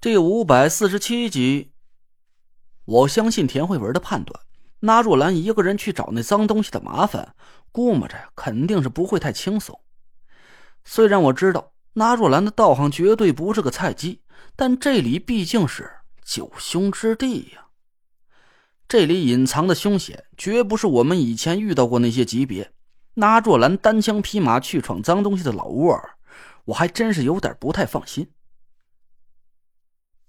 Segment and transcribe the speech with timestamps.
[0.00, 1.72] 第五百四十七集，
[2.84, 4.40] 我相信田慧文的判断。
[4.78, 7.34] 那若兰一个人去找那脏东西的麻烦，
[7.72, 9.80] 估摸着肯定是不会太轻松。
[10.84, 14.22] 虽然我知道那若兰的道行绝对不是个菜鸡，
[14.54, 15.90] 但这里毕竟是
[16.24, 17.66] 九凶之地呀。
[18.86, 22.70] 这里隐藏的凶险绝不是我们以前遇到过那些级别。
[23.14, 26.00] 那若兰单枪匹马去闯脏东西的老窝，
[26.66, 28.28] 我还真是有点不太放心。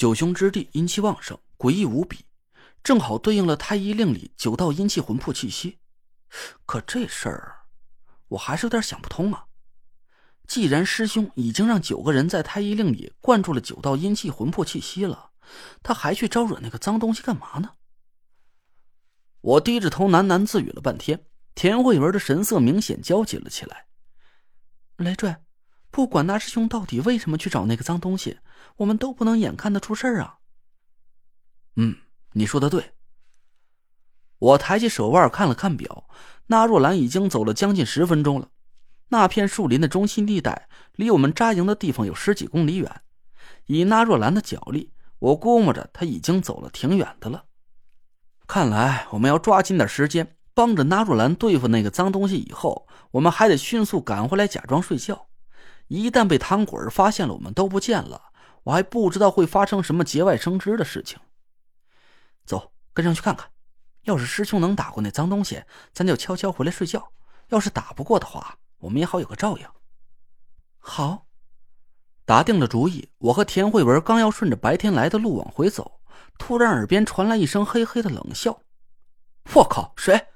[0.00, 2.24] 九凶之地阴气旺盛，诡异无比，
[2.82, 5.78] 正好对应了太医令里九道阴气魂魄气息。
[6.64, 7.66] 可这事儿，
[8.28, 9.44] 我还是有点想不通啊！
[10.48, 15.32] 既然师兄已经让九个人在太医令里灌注了九道阴气魂魄气息了，
[15.82, 17.72] 他还去招惹那个脏东西干嘛呢？
[19.42, 23.88] 我低着头喃喃自语了半天，田慧文的神色明显焦急了起来。
[24.96, 25.44] 雷拽。
[25.90, 28.38] 不管那师兄到底为什么去找那个脏东西，
[28.76, 30.38] 我们都不能眼看的出事啊！
[31.76, 31.96] 嗯，
[32.32, 32.92] 你说的对。
[34.38, 36.08] 我抬起手腕看了看表，
[36.46, 38.48] 那若兰已经走了将近十分钟了。
[39.08, 43.02] 那片树林的中心地带离我们扎营的地方有十几公里远，
[43.66, 47.46] 以那若兰的脚力，我估摸着她已经走了挺远的了。
[48.46, 52.36] 看来我们要抓紧点时间，帮着那若兰对付那个脏东西。
[52.36, 55.26] 以后我们还得迅速赶回来，假装睡觉。
[55.90, 58.30] 一旦被唐果儿发现了，我们都不见了，
[58.62, 61.18] 我还不知道会发生什么节外生枝的事情。
[62.46, 63.50] 走，跟上去看看。
[64.04, 67.00] 要是师兄能打过那脏东西，咱就悄悄回来睡觉；
[67.48, 69.66] 要是打不过的话，我们也好有个照应。
[70.78, 71.26] 好，
[72.24, 76.00] 打定了主意，我和田慧文刚要顺着白天来的路往回走，
[76.38, 78.62] 突然耳边传来一声嘿嘿的冷笑。
[79.54, 80.28] 我靠，谁？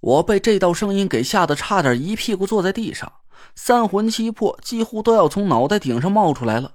[0.00, 3.10] 我被这道声音给吓得差点一屁股坐在地上。
[3.54, 6.74] 三魂七魄几乎都要从脑袋顶上冒出来了。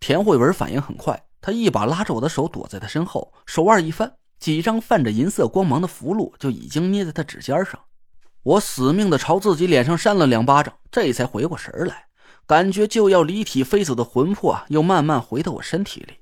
[0.00, 7.78] 田慧文反应很快，他一把拉着我的手，躲在他身后，手腕一翻，几张泛着银色光芒的符箓就已经捏在他指尖上。
[8.42, 12.06] 我死命的朝自己脸上扇了两巴掌，这才回过神来，
[12.46, 16.14] 感觉就要离体飞走的魂魄又慢慢回到我身体里。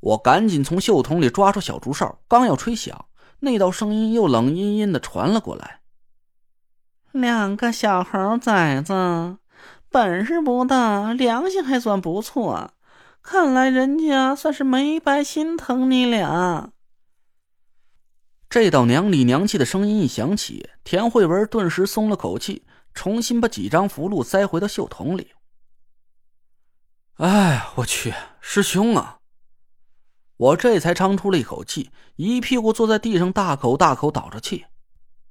[0.00, 3.04] 我赶紧从袖筒里抓出小竹哨，刚要吹响，
[3.40, 5.80] 那道声音又冷阴阴的传了过来。
[7.12, 9.38] 两个小猴崽子，
[9.88, 12.72] 本事不大，良心还算不错。
[13.22, 16.72] 看来人家算是没白心疼你俩。
[18.48, 25.32] 这道娘里娘气的声音一响起，田慧文顿时松了口气，重新把几张符箓塞回到袖筒里。
[27.16, 29.18] 哎，我去，师兄啊！
[30.36, 34.64] 我这才长出了一口气，一屁股坐在地上，大口大口倒着气。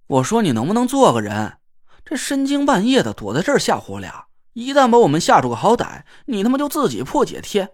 [0.07, 1.58] 我说你能不能做个人？
[2.05, 7.69] 这深更半夜的躲在这儿吓唬我俩，一旦把我们吓出个好歹，你他妈就自己破解天！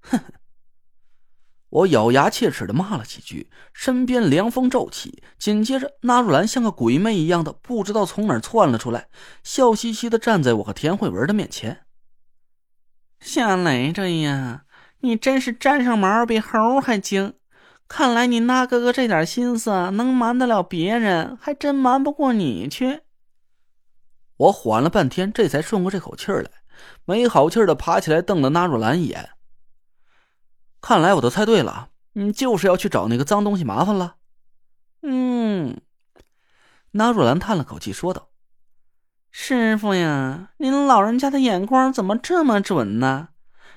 [0.00, 0.32] 哼哼！
[1.68, 9.08] 我咬牙切齿的骂了几句，身边凉风骤起，紧接着纳若兰像个鬼魅一样的不知道从哪窜了出来，
[9.42, 11.80] 笑嘻嘻的站在我和田慧文的面前。
[13.20, 14.62] 夏雷着呀，
[15.00, 17.34] 你真是沾上毛比猴还精！
[17.88, 23.00] 看来你那哥哥这点心思能瞒得了别人，还真瞒不过你去。
[24.36, 26.50] 我缓了半天，这才顺过这口气来，
[27.04, 29.30] 没好气的爬起来，瞪了纳若兰一眼。
[30.80, 34.16] 看来我都猜对了，你就是要去找那个脏东西麻烦了。
[35.02, 35.80] 嗯，
[36.92, 38.28] 纳若兰叹了口气，说道
[39.32, 43.28] ：“师傅呀，您老人家的眼光怎么这么准呢？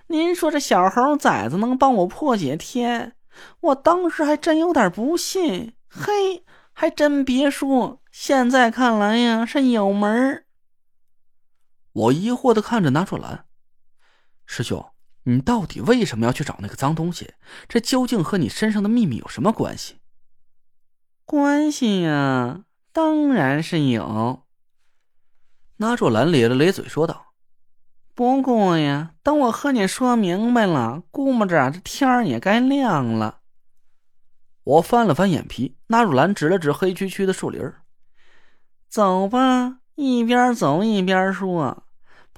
[0.08, 3.16] 您说这小猴崽子能帮我破解天，
[3.62, 5.74] 我当时还真有点不信。
[5.88, 6.44] 嘿，
[6.74, 10.46] 还真别说，现在看来呀，是有门儿。”
[11.99, 13.43] 我疑惑的看着纳若兰，
[14.45, 14.93] 师兄，
[15.23, 17.33] 你到底为什么要去找那个脏东西？
[17.67, 19.97] 这究竟和你身上的秘密有什么关系？
[21.25, 22.61] 关系呀，
[22.93, 24.43] 当然是有。
[25.77, 27.33] 拿若兰咧了咧嘴说道
[28.16, 33.41] ：“不过呀，等我和你说明白了，估摸着这天儿也该亮了。”
[34.63, 37.61] 我翻了翻眼皮，纳若兰指了指黑黢黢的树林
[38.87, 41.84] 走吧。”一边走一边说：“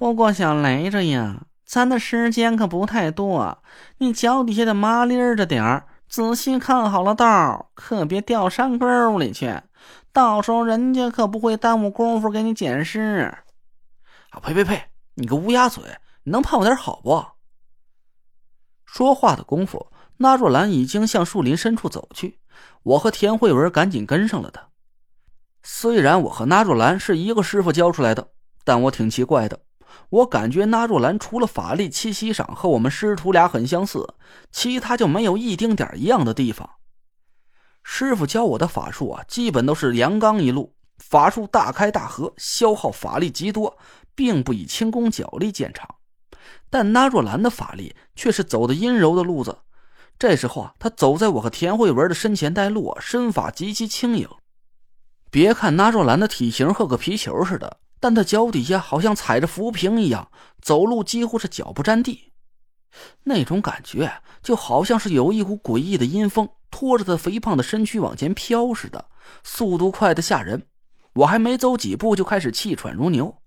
[0.02, 3.62] 不过小雷着呀，咱的时间可不太多，
[3.98, 9.60] 你脚底下的麻利着点儿，仔细看好了道，可别掉山沟里去。
[10.12, 13.32] 到时候人家可不会耽误功夫给你捡尸。”
[14.30, 14.86] 啊呸呸呸！
[15.14, 15.84] 你个乌鸦嘴，
[16.24, 17.24] 你能盼我点好不？
[18.84, 22.40] 说话的功夫，那若兰已经向树林深处走去，
[22.82, 24.66] 我和田慧文赶紧跟上了他。
[25.62, 28.32] 虽然我和纳若兰是一个师傅教出来的，
[28.64, 29.60] 但我挺奇怪的。
[30.10, 34.14] 我感觉那若兰除了法力气息上和我们师徒俩很相似，
[34.50, 36.68] 其他就没有一丁点一样的地方。
[37.82, 43.76] 师傅教我的法术啊，基本都是阳刚一路，法术大开大合，消耗法力极多，
[44.14, 45.96] 并不以轻功脚力见长。
[46.70, 49.58] 但那若兰的法力却是走的阴柔的路子。
[50.18, 54.28] 这时候啊，他走在我和田慧文的身前带路，身法极其轻盈。
[55.30, 62.32] 别看那若兰的体型和个皮球似的，但他脚底下好像踩着浮萍一样，走路几乎是脚不沾地。
[63.22, 64.12] 那种感觉
[64.42, 69.06] 就好像是有一股诡异的阴风拖着他肥胖的身躯往前飘似的，
[69.44, 70.66] 速度快的吓人。
[71.12, 73.40] 我还没走几步就开始气喘如牛。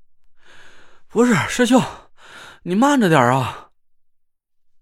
[1.09, 1.83] 不是师兄，
[2.63, 3.71] 你慢着点啊！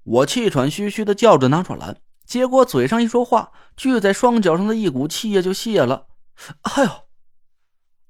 [0.04, 1.98] 我气喘吁吁的叫着那若兰，
[2.28, 6.06] 结果嘴上一说话，聚在双脚上的一股气也就泄了。
[6.62, 6.92] 哎呦！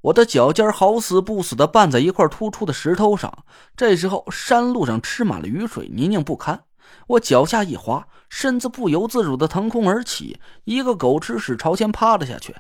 [0.04, 3.46] 我的脚尖好死不死的绊在一块突出的石头上。
[3.76, 6.66] 这时候山路上吃满了雨水，泥泞不堪。
[7.08, 12.54] 我脚下一滑，身子不由自主的腾空而起，一个狗吃屎朝前趴了下去。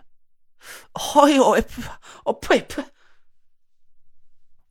[0.94, 1.66] 哎呦喂！
[2.24, 2.86] 哦呸呸！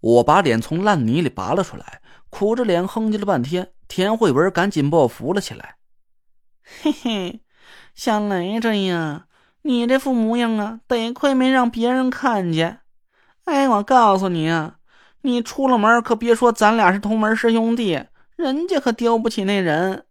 [0.00, 3.72] 我把脸从烂泥里拔了出来，苦着脸哼唧了半天。
[3.86, 5.76] 田慧文赶紧把我扶了起来。
[6.64, 7.42] 嘿嘿，
[7.94, 9.26] 像雷着呀。
[9.62, 12.80] 你这副模样啊，得亏没让别人看见。
[13.44, 14.76] 哎，我告诉你啊，
[15.22, 18.06] 你出了门可别说咱俩是同门师兄弟，
[18.36, 20.06] 人家可丢不起那人。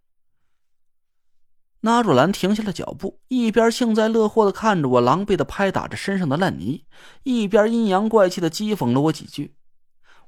[1.80, 6.84] 那若兰停下了脚步，一边幸灾乐祸的看着我狼狈的拍打着身上的烂泥，
[7.24, 9.56] 一边阴阳怪气的讥讽了我几句。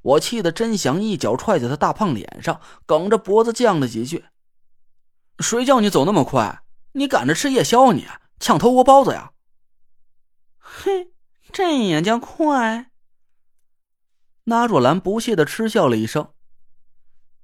[0.03, 4.25] 我气得真想一脚踹在他大胖脸上，梗着脖子犟了几句
[5.39, 6.63] ：“谁叫你走那么快？
[6.93, 8.07] 你赶着吃夜宵你？”
[8.45, 9.33] 抢头窝包子呀！
[10.59, 11.15] 嘿，
[11.51, 12.91] 这也叫快？
[14.45, 16.35] 那若兰不屑的嗤笑了一声：“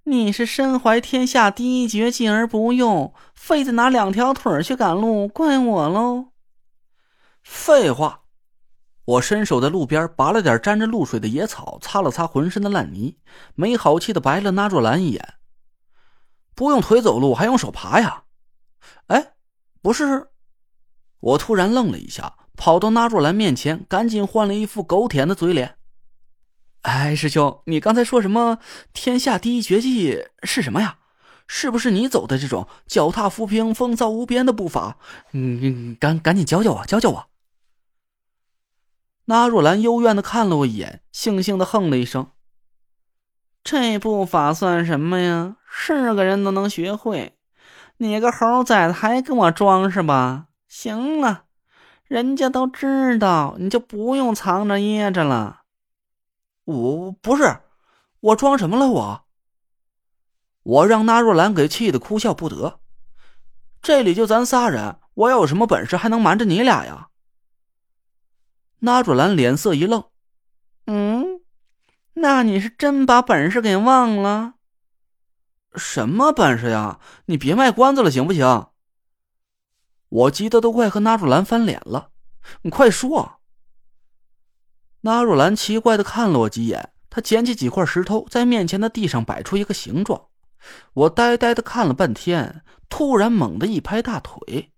[0.05, 6.33] 你是身怀天下第一绝技而不用，非得拿两条腿去赶路，怪我喽？”
[7.43, 8.25] 废话！
[9.07, 13.17] 我伸手在路边拔了点沾着露水的野草，擦了擦浑身的烂泥，
[13.55, 15.37] 没好气的白了那若兰一眼
[16.55, 18.25] ：“不用腿走路，还用手爬呀？
[19.07, 19.33] 哎，
[19.81, 20.27] 不是。”
[21.21, 25.77] 我突然愣了一下，跑到那若兰面前，赶紧换了一副狗舔的嘴脸。
[26.83, 28.59] 哎，师兄，你刚才说什么？
[28.93, 30.97] 天下第一绝技是什么呀？
[31.47, 34.97] 是不是你走的这种脚踏浮萍、风骚无边的步伐？
[35.33, 37.27] 嗯，赶赶紧教教我，教教我。
[39.25, 42.31] 那若兰幽怨的看了我一眼，悻悻的哼了一声
[43.63, 45.57] ：“这步法算什么呀？
[45.69, 47.37] 是个人都能学会，
[47.99, 51.47] 你个猴崽子还跟我装是吧？”行了，
[52.05, 55.63] 人家都知道，你就不用藏着掖着了。
[56.65, 57.59] 我不是，
[58.21, 58.87] 我装什么了？
[58.87, 59.25] 我，
[60.63, 62.79] 我让那若兰给气得哭笑不得。
[63.83, 67.09] 这里就咱仨人，我要有什么本事，还能瞒着你俩呀？
[68.79, 70.05] 那若兰脸色一愣，
[70.87, 71.41] 嗯，
[72.15, 74.55] 那你是真把本事给忘了？
[75.75, 77.01] 什么本事呀？
[77.25, 78.69] 你别卖关子了，行不行？
[80.11, 82.11] 我急得都快和纳若兰翻脸了，
[82.63, 83.41] 你快说！
[85.01, 90.27] 纳若兰奇怪的看了我几眼，她捡起几块石头，在面前的地上摆出一个形状。
[90.93, 94.73] 我呆呆的看了半天，突然猛地一拍大腿：“